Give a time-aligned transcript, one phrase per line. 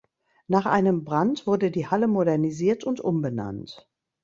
[0.47, 3.87] Nach einem Brand wurde die Halle modernisiert und umbenannt.